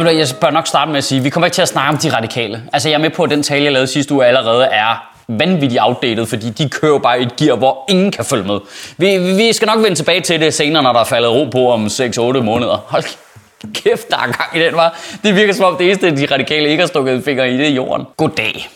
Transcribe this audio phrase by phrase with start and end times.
[0.00, 1.68] Ved du, jeg bør nok starte med at sige, at vi kommer ikke til at
[1.68, 2.62] snakke om de radikale.
[2.72, 5.82] Altså, jeg er med på, at den tale, jeg lavede sidste uge, allerede er vanvittigt
[5.82, 8.58] outdated, fordi de kører bare i et gear, hvor ingen kan følge med.
[8.96, 11.72] Vi, vi skal nok vende tilbage til det senere, når der er faldet ro på
[11.72, 12.84] om 6-8 måneder.
[12.86, 13.04] Hold
[13.74, 15.00] kæft, der er gang i den, var.
[15.22, 17.70] Det virker som om det eneste, de radikale ikke har stukket fingre i, det er
[17.70, 18.06] jorden.
[18.16, 18.68] Goddag.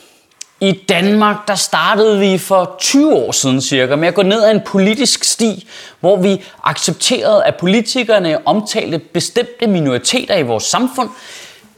[0.61, 4.51] I Danmark, der startede vi for 20 år siden cirka med at gå ned ad
[4.51, 5.69] en politisk sti,
[6.01, 11.09] hvor vi accepterede, at politikerne omtalte bestemte minoriteter i vores samfund,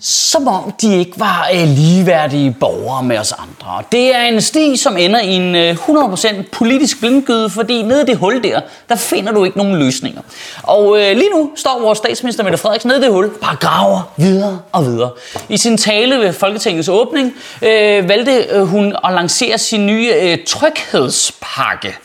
[0.00, 3.82] som om de ikke var øh, ligeværdige borgere med os andre.
[3.92, 8.04] Det er en sti, som ender i en øh, 100% politisk blindgyde, fordi nede i
[8.04, 10.22] det hul der, der finder du ikke nogen løsninger.
[10.62, 14.12] Og øh, lige nu står vores statsminister Mette Frederiksen nede i det hul, bare graver
[14.16, 15.10] videre og videre.
[15.48, 20.38] I sin tale ved Folketingets åbning øh, valgte øh, hun at lancere sin nye øh,
[20.46, 21.96] tryghedspakke.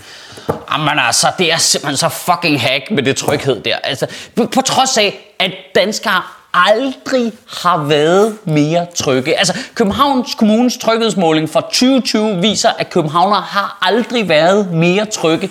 [0.74, 3.76] Jamen altså, det er simpelthen så fucking hack med det tryghed der.
[3.84, 6.22] Altså, på, på trods af, at danskere
[6.54, 9.40] aldrig har været mere trygge.
[9.40, 15.50] Altså, Københavns Kommunes tryghedsmåling fra 2020 viser, at københavnere har aldrig været mere trygge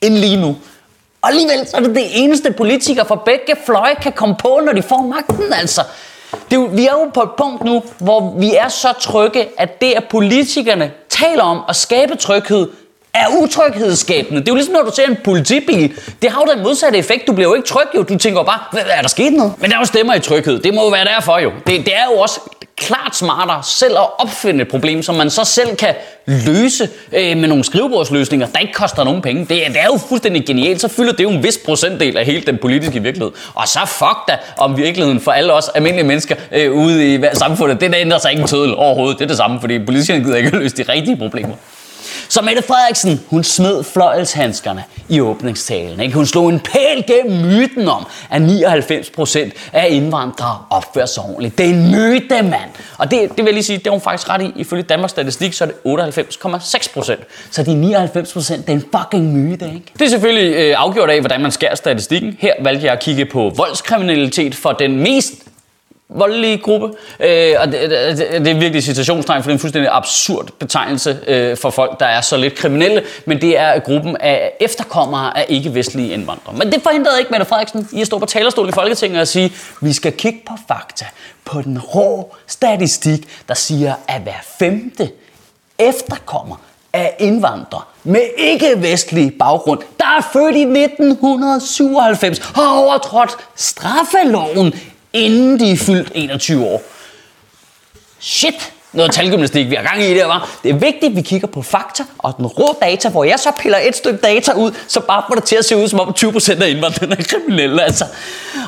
[0.00, 0.56] end lige nu.
[1.22, 4.72] Og alligevel så er det det eneste politikere fra begge fløje kan komme på, når
[4.72, 5.82] de får magten, altså.
[6.32, 9.48] Det er jo, vi er jo på et punkt nu, hvor vi er så trygge,
[9.58, 12.68] at det, at politikerne taler om at skabe tryghed,
[13.14, 14.40] er utryghedsskabende.
[14.40, 15.92] Det er jo ligesom, når du ser en politibil.
[16.22, 17.26] Det har jo den modsatte effekt.
[17.26, 18.02] Du bliver jo ikke tryg, jo.
[18.02, 19.52] Du tænker bare, hvad er der sket noget?
[19.58, 20.58] Men der er jo stemmer i tryghed.
[20.58, 21.52] Det må jo være derfor, jo.
[21.66, 22.40] Det, det er jo også
[22.76, 25.94] klart smartere selv at opfinde et problem, som man så selv kan
[26.26, 29.40] løse øh, med nogle skrivebordsløsninger, der ikke koster nogen penge.
[29.40, 30.80] Det, det er jo fuldstændig genialt.
[30.80, 33.32] Så fylder det jo en vis procentdel af hele den politiske virkelighed.
[33.54, 37.80] Og så fuck da om virkeligheden for alle os almindelige mennesker øh, ude i samfundet.
[37.80, 39.18] Det der ændrer sig ikke en tødel overhovedet.
[39.18, 41.54] Det er det samme, fordi politikerne gider ikke at løse de rigtige problemer.
[42.32, 46.00] Så Mette Frederiksen, hun smed fløjelshandskerne i åbningstalen.
[46.00, 46.14] Ikke?
[46.14, 51.58] Hun slog en pæl gennem myten om, at 99% af indvandrere opfører sig ordentligt.
[51.58, 52.70] Det er en myte, mand.
[52.98, 54.52] Og det, det vil jeg lige sige, det er hun faktisk ret i.
[54.56, 55.76] Ifølge Danmarks Statistik, så er det
[56.26, 57.24] 98,6%.
[57.50, 59.92] Så de 99% det er en fucking myte, ikke?
[59.92, 62.36] Det er selvfølgelig øh, afgjort af, hvordan man skærer statistikken.
[62.38, 65.32] Her valgte jeg at kigge på voldskriminalitet for den mest
[66.14, 66.88] voldelige gruppe.
[67.20, 71.18] Øh, og det, det, det er virkelig situationstegn, for det er en fuldstændig absurd betegnelse
[71.26, 75.46] øh, for folk, der er så lidt kriminelle, men det er gruppen af efterkommere af
[75.48, 76.56] ikke-vestlige indvandrere.
[76.56, 79.52] Men det forhindrede ikke Mette Frederiksen i at stå på talerstolen i Folketinget og sige,
[79.80, 81.06] vi skal kigge på fakta,
[81.44, 85.10] på den rå statistik, der siger, at hver femte
[85.78, 86.56] efterkommer
[86.92, 94.74] af indvandrere med ikke-vestlig baggrund, der er født i 1997, har overtrådt straffeloven
[95.12, 96.82] inden de er fyldt 21 år.
[98.20, 100.50] Shit, noget talgymnastik, vi har gang i der, var.
[100.62, 103.50] Det er vigtigt, at vi kigger på fakta og den rå data, hvor jeg så
[103.60, 106.14] piller et stykke data ud, så bare får det til at se ud, som om
[106.18, 107.82] 20% af indvandrerne er kriminelle.
[107.82, 108.04] Altså.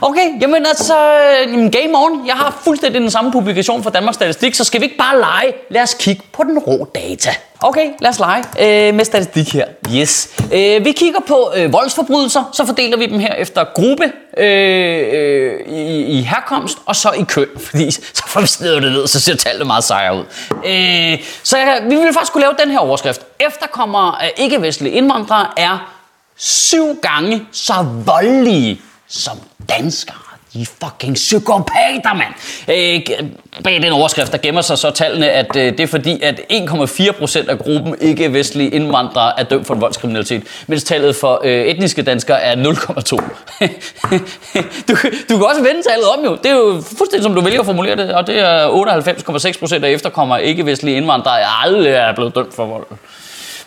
[0.02, 2.26] Okay, jamen altså, øh, game on.
[2.26, 5.52] Jeg har fuldstændig den samme publikation fra Danmarks Statistik, så skal vi ikke bare lege.
[5.70, 7.30] Lad os kigge på den rå data.
[7.66, 9.66] Okay, lad os lege øh, med statistik her.
[9.94, 10.28] Yes.
[10.52, 15.60] Øh, vi kigger på øh, voldsforbrydelser, så fordeler vi dem her efter gruppe øh, øh,
[15.66, 19.20] i, i herkomst og så i køn, fordi så får vi snedet det ned, så
[19.20, 20.24] ser tallene meget sejere ud.
[20.66, 23.20] Øh, så jeg, vi vil faktisk kunne lave den her overskrift.
[23.40, 25.94] Efterkommere af ikke-vestlige indvandrere er
[26.36, 29.38] syv gange så voldelige som
[29.68, 30.33] danskere.
[30.54, 32.34] I er fucking psykopater, mand.
[32.68, 33.18] Øh,
[33.64, 37.10] bag den overskrift, der gemmer sig så tallene, at øh, det er fordi, at 1,4
[37.12, 42.40] procent af gruppen ikke-vestlige indvandrere er dømt for voldskriminalitet, mens tallet for øh, etniske danskere
[42.40, 43.16] er 0,2.
[44.88, 44.96] du,
[45.28, 46.36] du kan også vende tallet om jo.
[46.42, 48.68] Det er jo fuldstændig som du vælger at formulere det, og det er
[49.52, 52.86] 98,6 procent af efterkommere ikke-vestlige indvandrere er aldrig er blevet dømt for vold.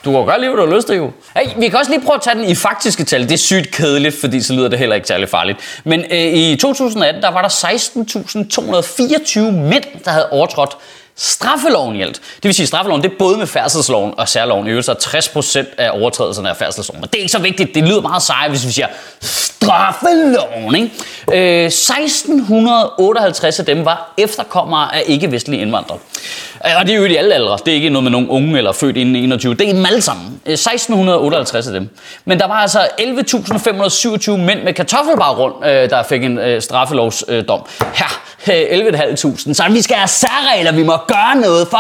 [0.08, 1.12] Du kan godt lige, hvad du har lyst til, jo.
[1.36, 3.24] Hey, vi kan også lige prøve at tage den i faktiske tal.
[3.24, 5.60] Det er sygt kedeligt, fordi så lyder det heller ikke særlig farligt.
[5.84, 10.78] Men øh, i 2018, der var der 16.224 mænd, der havde overtrådt
[11.16, 12.16] straffeloven i alt.
[12.16, 14.68] Det vil sige, at straffeloven det er både med færdselsloven og særloven.
[14.68, 17.02] I øvrigt så er 60% af overtrædelserne af færdselsloven.
[17.02, 17.76] Men det er ikke så vigtigt.
[17.76, 18.88] Det lyder meget sejt, hvis vi siger
[19.22, 20.76] straffeloven.
[20.76, 20.92] Ikke?
[21.64, 26.00] Øh, 1658 af dem var efterkommere af ikke-vestlige indvandrere.
[26.60, 27.58] Og det er jo i alle aldre.
[27.66, 29.54] Det er ikke noget med nogen unge eller født inden 21.
[29.54, 30.42] Det er dem alle sammen.
[30.46, 31.90] Øh, 1658 af dem.
[32.26, 37.62] Men der var altså 11.527 mænd med kartoffelbaggrund, øh, der fik en øh, straffelovsdom.
[37.94, 38.08] Her
[38.46, 39.54] 11.500.
[39.54, 41.80] Så vi skal have særregler, vi må gøre noget for...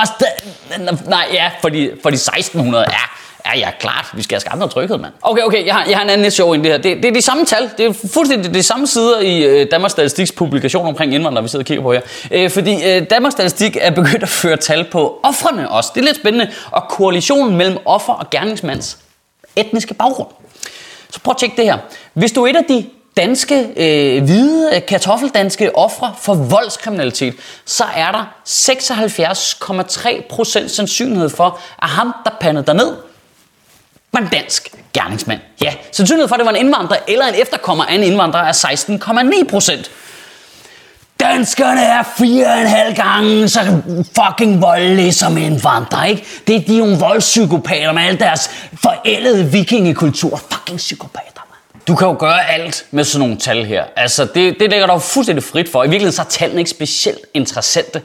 [1.09, 2.85] Nej, ja, for de, for de 1600.
[2.89, 3.16] Ja,
[3.47, 4.05] Ja, ja, klart.
[4.13, 5.13] Vi skal have andre tryghed, mand.
[5.21, 6.77] Okay, okay, jeg har, jeg har en anden sjov end det her.
[6.77, 7.69] Det, det er de samme tal.
[7.77, 11.63] Det er fuldstændig de samme sider i øh, Danmarks Statistiks publikation omkring indvandrere, vi sidder
[11.63, 12.01] og kigger på her.
[12.31, 15.91] Øh, fordi øh, Danmarks Statistik er begyndt at føre tal på offrene også.
[15.95, 16.51] Det er lidt spændende.
[16.71, 18.97] Og koalitionen mellem offer og gerningsmands
[19.55, 20.27] etniske baggrund.
[21.09, 21.77] Så prøv at tjekke det her.
[22.13, 22.85] Hvis du er et af de
[23.17, 27.33] danske, øh, hvide, øh, kartoffeldanske ofre for voldskriminalitet,
[27.65, 32.95] så er der 76,3% sandsynlighed for, at ham, der pandede dig ned,
[34.17, 35.39] var en dansk gerningsmand.
[35.61, 38.51] Ja, sandsynligheden for, at det var en indvandrer eller en efterkommer af en indvandrer er
[39.43, 39.91] 16,9 procent.
[41.19, 43.81] Danskerne er fire og en halv gange så
[44.15, 46.25] fucking voldelige som indvandrere, ikke?
[46.47, 48.49] Det er de nogle voldspsykopater med al deres
[48.83, 50.41] forældede vikingekultur.
[50.51, 51.81] Fucking psykopater, man.
[51.87, 53.83] Du kan jo gøre alt med sådan nogle tal her.
[53.95, 55.83] Altså, det, det ligger dig fuldstændig frit for.
[55.83, 58.01] I virkeligheden så er tallene ikke specielt interessante.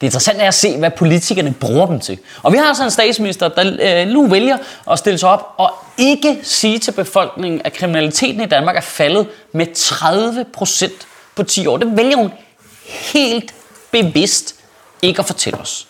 [0.00, 2.18] Det interessante er at se, hvad politikerne bruger dem til.
[2.42, 4.56] Og vi har altså en statsminister, der øh, nu vælger
[4.90, 9.26] at stille sig op og ikke sige til befolkningen, at kriminaliteten i Danmark er faldet
[9.52, 11.06] med 30 procent
[11.36, 11.76] på 10 år.
[11.76, 12.32] Det vælger hun
[12.86, 13.54] helt
[13.90, 14.54] bevidst
[15.02, 15.86] ikke at fortælle os.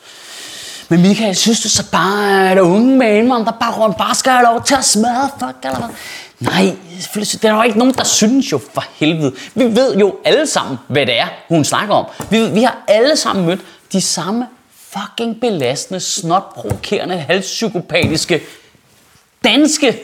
[0.88, 4.44] Men Michael, synes du så bare, at unge med indvandrerbaggrund bare rundt bare skal have
[4.44, 5.88] lov til at smadre folk, eller hvad?
[6.40, 6.76] Nej,
[7.14, 9.32] det er jo ikke nogen, der synes jo for helvede.
[9.54, 12.06] Vi ved jo alle sammen, hvad det er, hun snakker om.
[12.30, 13.60] Vi, vi har alle sammen mødt
[13.92, 18.42] de samme fucking belastende, snotprovokerende, halvpsykopatiske
[19.44, 20.00] danske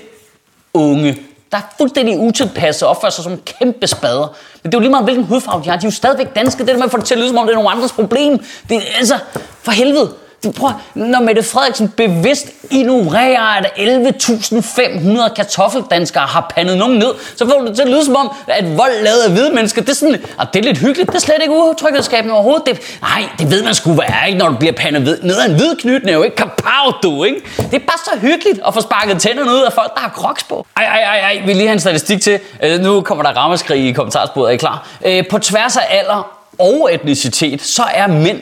[0.75, 1.19] unge,
[1.53, 4.37] der er fuldstændig utilpasset og opfører sig som kæmpe spader.
[4.63, 5.77] Men det er jo lige meget, hvilken hudfarve de har.
[5.77, 6.63] De er jo stadigvæk danske.
[6.63, 7.93] Det er det, man får det til at lyde som om, det er nogen andres
[7.93, 8.39] problem.
[8.69, 9.19] Det er altså,
[9.63, 10.15] for helvede.
[10.51, 17.65] Prøv, når Mette Frederiksen bevidst ignorerer, at 11.500 kartoffeldanskere har pandet nogen ned, så får
[17.67, 20.15] det til at lyde som om, at vold lavet af hvide mennesker, det er, sådan,
[20.41, 21.09] at det er lidt hyggeligt.
[21.09, 22.67] Det er slet ikke utryghedsskabende overhovedet.
[22.67, 25.39] Det, nej, det ved man sgu, hvad er, ikke, når du bliver pandet ved, ned
[25.39, 26.37] af en hvid knytnæve, ikke?
[26.37, 27.41] Kapow, du, ikke?
[27.57, 30.45] Det er bare så hyggeligt at få sparket tænderne ud af folk, der har kroks
[30.45, 30.67] på.
[30.77, 32.41] Ej, ej, ej, ej, vi lige have en statistik til.
[32.63, 34.89] Øh, nu kommer der rammeskrig i kommentarsporet, er I klar?
[35.05, 38.41] Øh, på tværs af alder og etnicitet, så er mænd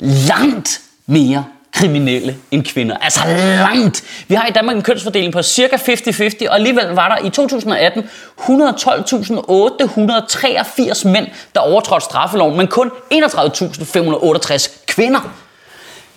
[0.00, 2.96] langt mere kriminelle end kvinder.
[2.96, 3.20] Altså
[3.56, 4.04] langt.
[4.28, 8.02] Vi har i Danmark en kønsfordeling på cirka 50-50, og alligevel var der i 2018
[8.40, 15.20] 112.883 mænd, der overtrådte straffeloven, men kun 31.568 kvinder.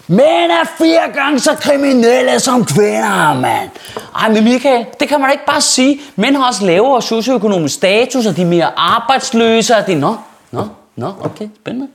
[0.07, 3.69] Mænd er fire gange så kriminelle som kvinder, mand.
[4.15, 6.01] Ej, men Michael, det kan man ikke bare sige.
[6.15, 9.97] Mænd har også lavere socioøkonomisk status, og de er mere arbejdsløse, og det.
[9.97, 10.15] Nå,
[10.51, 11.87] nå, nå, okay, spændende.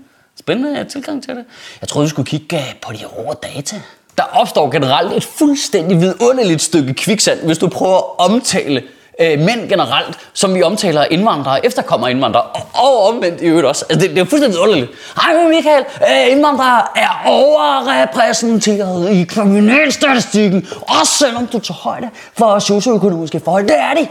[0.50, 1.44] Spændende tilgang til det.
[1.80, 3.76] Jeg troede, vi skulle kigge øh, på de rå data.
[4.18, 8.82] Der opstår generelt et fuldstændig vidunderligt stykke kviksand, hvis du prøver at omtale
[9.20, 13.84] øh, mænd generelt, som vi omtaler indvandrere, efterkommere indvandrere, og, og omvendt i øvrigt også.
[13.90, 14.90] Altså, det, det er fuldstændig underligt.
[15.22, 20.66] Hej, men Michael, øh, indvandrere er overrepræsenteret i kriminalstatistikken,
[21.00, 23.64] også selvom du tager højde for socioøkonomiske forhold.
[23.64, 24.08] Det er de.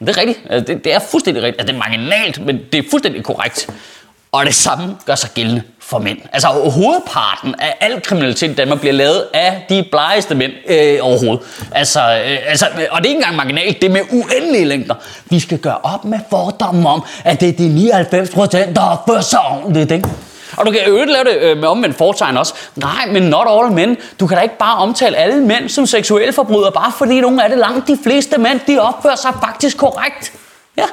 [0.00, 0.38] Det er rigtigt.
[0.50, 1.60] Altså, det, det er fuldstændig rigtigt.
[1.60, 3.70] Altså, det er marginalt, men det er fuldstændig korrekt.
[4.32, 6.18] Og det samme gør sig gældende for mænd.
[6.32, 11.40] Altså hovedparten af al kriminalitet i Danmark bliver lavet af de blegeste mænd øh, overhovedet.
[11.72, 14.94] Altså, øh, altså, øh, og det er ikke engang marginalt, det er med uendelige længder.
[15.24, 19.20] Vi skal gøre op med fordommen om, at det er de 99 procent, der opfører
[19.20, 20.08] sig ordentligt, ikke?
[20.56, 22.54] Og du kan jo lave det øh, med omvendt foretegn også.
[22.76, 23.96] Nej, men not all men.
[24.20, 27.48] Du kan da ikke bare omtale alle mænd som seksuelle forbrydere, bare fordi nogle af
[27.48, 30.32] det langt de fleste mænd, de opfører sig faktisk korrekt.
[30.76, 30.84] Ja,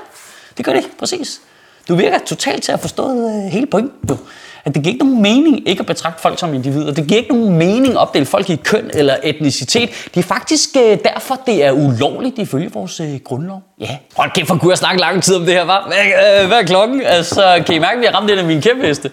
[0.57, 1.41] det gør de, præcis.
[1.89, 4.09] Du virker totalt til at forstå øh, hele pointen.
[4.09, 4.17] Du.
[4.65, 6.93] At det giver ikke nogen mening ikke at betragte folk som individer.
[6.93, 9.89] Det giver ikke nogen mening at opdele folk i køn eller etnicitet.
[10.13, 13.61] Det er faktisk øh, derfor, det er ulovligt ifølge vores øh, grundlov.
[13.79, 13.97] Ja.
[14.15, 15.87] Hold kæft, for kunne jeg snakke lang tid om det her, var?
[15.87, 17.01] Hvad, øh, hvad er klokken?
[17.05, 19.11] Altså, kan I mærke, at vi har ramt den af min kæpheste?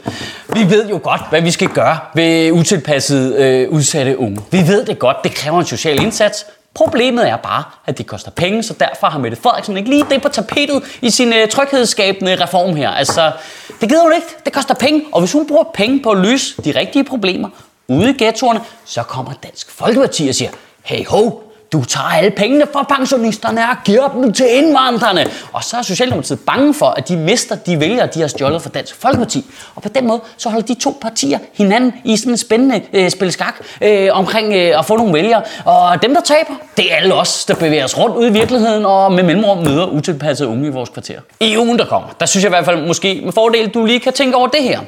[0.55, 4.41] Vi ved jo godt, hvad vi skal gøre ved utilpassede, øh, udsatte unge.
[4.51, 5.17] Vi ved det godt.
[5.25, 6.47] Det kræver en social indsats.
[6.75, 10.23] Problemet er bare, at det koster penge, så derfor har Mette Frederiksen ikke lige det
[10.23, 12.91] på tapetet i sin øh, tryghedsskabende reform her.
[12.91, 13.33] Altså,
[13.81, 14.27] det gider hun ikke.
[14.45, 17.49] Det koster penge, og hvis hun bruger penge på at løse de rigtige problemer
[17.89, 20.51] ude i ghettoerne, så kommer Dansk Folkeparti og siger,
[20.83, 21.31] hey ho,
[21.75, 25.27] du tager alle pengene fra pensionisterne og giver dem til indvandrerne.
[25.53, 28.71] Og så er Socialdemokratiet bange for, at de mister de vælgere, de har stjålet fra
[28.75, 29.45] Dansk Folkeparti.
[29.75, 33.11] Og på den måde, så holder de to partier hinanden i sådan en spændende øh,
[33.11, 35.43] spil skak øh, omkring øh, at få nogle vælgere.
[35.65, 38.87] Og dem, der taber, det er alle os, der bevæger os rundt ude i virkeligheden
[38.87, 41.21] og med mellemrum møder utilpassede unge i vores kvarter.
[41.41, 44.01] I ugen, der kommer, der synes jeg i hvert fald måske med fordel, du lige
[44.01, 44.81] kan tænke over det her.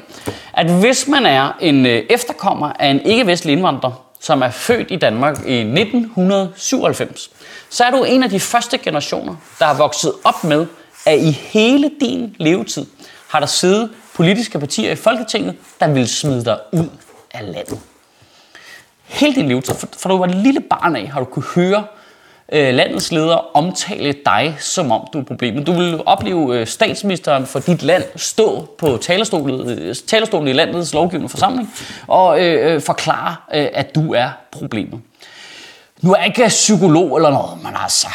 [0.53, 4.95] At hvis man er en øh, efterkommer af en ikke-vestlig indvandrer, som er født i
[4.95, 7.31] Danmark i 1997,
[7.69, 10.67] så er du en af de første generationer, der er vokset op med,
[11.05, 12.85] at i hele din levetid
[13.27, 16.89] har der siddet politiske partier i Folketinget, der vil smide dig ud
[17.31, 17.79] af landet.
[19.03, 21.85] Hele din levetid, for du var et lille barn af, har du kunne høre
[22.53, 25.67] øh, landets leder omtale dig, som om du er problemet.
[25.67, 30.93] Du vil opleve øh, statsministeren for dit land stå på talerstolen, øh, talerstolen i landets
[30.93, 31.73] lovgivende forsamling
[32.07, 35.01] og øh, øh, forklare, øh, at du er problemet.
[36.01, 38.07] Nu er jeg ikke psykolog eller noget, men altså,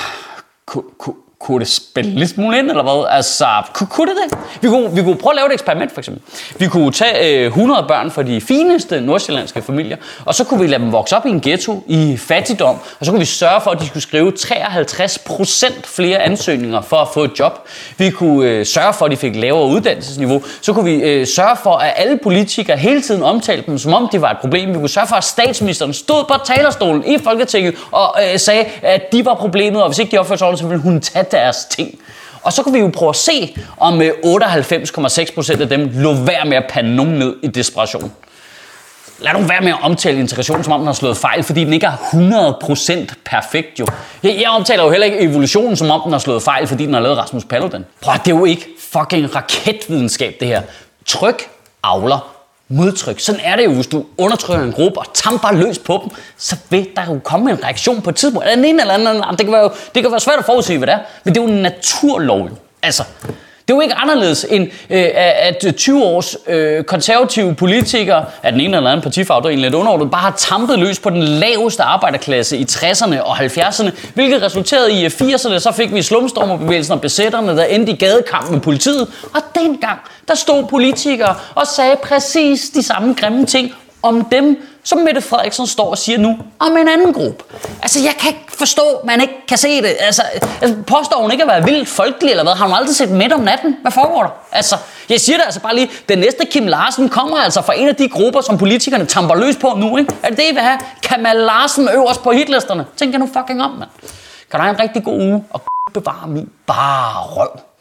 [0.66, 3.06] kunne, kunne, kunne det spille lidt smule ind, eller hvad?
[3.10, 4.38] Altså, kunne, kunne det det?
[4.60, 6.22] Vi kunne, vi kunne prøve at lave et eksperiment, for eksempel.
[6.58, 10.66] Vi kunne tage øh, 100 børn fra de fineste nordsjællandske familier, og så kunne vi
[10.66, 13.70] lade dem vokse op i en ghetto i fattigdom, og så kunne vi sørge for,
[13.70, 17.68] at de skulle skrive 53% flere ansøgninger for at få et job.
[17.98, 20.42] Vi kunne øh, sørge for, at de fik lavere uddannelsesniveau.
[20.60, 24.08] Så kunne vi øh, sørge for, at alle politikere hele tiden omtalte dem, som om
[24.12, 24.68] de var et problem.
[24.68, 29.12] Vi kunne sørge for, at statsministeren stod på talerstolen i Folketinget og øh, sagde, at
[29.12, 31.64] de var problemet, og hvis ikke de opførte sig ordentligt, så ville hun tage deres
[31.64, 31.98] ting.
[32.42, 36.44] Og så kan vi jo prøve at se, om øh, 98,6% af dem lå være
[36.44, 38.12] med at pande nogen ned i desperation.
[39.18, 41.72] Lad nu være med at omtale integration, som om den har slået fejl, fordi den
[41.72, 41.96] ikke er
[43.10, 43.86] 100% perfekt jo.
[44.22, 46.94] Jeg, jeg omtaler jo heller ikke evolutionen, som om den har slået fejl, fordi den
[46.94, 47.84] har lavet Rasmus Paludan.
[48.00, 50.62] Prøv det er jo ikke fucking raketvidenskab, det her.
[51.06, 51.48] Tryk
[51.82, 52.41] avler
[52.72, 53.20] modtryk.
[53.20, 56.56] Sådan er det jo, hvis du undertrykker en gruppe og tamper løs på dem, så
[56.70, 58.46] vil der jo komme en reaktion på et tidspunkt.
[58.46, 60.78] Eller den ene eller anden, det kan, være, jo, det kan være svært at forudse,
[60.78, 62.54] hvad det er, men det er jo en naturlov jo.
[62.82, 63.04] Altså,
[63.68, 68.60] det er jo ikke anderledes end, øh, at 20 års øh, konservative politikere af den
[68.60, 71.82] ene eller anden partifarve, der er lidt underordnet, bare har tampet løs på den laveste
[71.82, 77.00] arbejderklasse i 60'erne og 70'erne, hvilket resulterede i, at 80'erne så fik vi slumstormerbevægelsen og
[77.00, 79.08] besætterne, der endte i gadekamp med politiet.
[79.34, 84.98] Og dengang, der stod politikere og sagde præcis de samme grimme ting om dem, som
[84.98, 87.44] Mette Frederiksen står og siger nu om en anden gruppe.
[87.82, 89.96] Altså, jeg kan ikke forstå, at man ikke kan se det.
[90.00, 90.22] Altså,
[90.60, 92.52] altså påstår hun ikke at være vildt folkelig eller hvad?
[92.52, 93.76] Har hun aldrig set midt om natten?
[93.82, 94.30] Hvad foregår der?
[94.52, 94.76] Altså,
[95.08, 95.90] jeg siger det altså bare lige.
[96.08, 99.56] Den næste Kim Larsen kommer altså fra en af de grupper, som politikerne tamper løs
[99.56, 100.14] på nu, ikke?
[100.22, 100.78] Er det det, I vil have?
[101.02, 102.86] Kamal Larsen øverst på hitlisterne?
[102.96, 103.90] Tænk jer nu fucking om, mand.
[104.50, 105.62] Kan du have en rigtig god uge og
[105.94, 107.71] bevare min bare røv.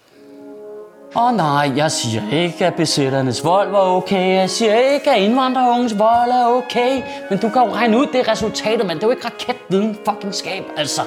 [1.16, 4.36] Åh oh, nej, jeg siger ikke, at besætternes vold var okay.
[4.36, 7.02] Jeg siger ikke, at indvandrerungens vold er okay.
[7.30, 10.36] Men du kan jo regne ud det resultatet, men det er jo ikke raketviden fucking
[10.36, 11.02] skab, altså.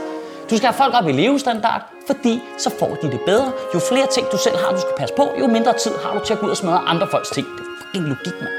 [0.51, 3.53] Du skal have folk op i levestandard, fordi så får de det bedre.
[3.75, 6.25] Jo flere ting du selv har, du skal passe på, jo mindre tid har du
[6.25, 7.47] til at gå ud og smadre andre folks ting.
[7.47, 8.55] Det er fucking logik, mand.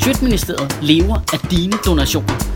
[0.00, 2.55] Sjøtministeriet lever af dine donationer.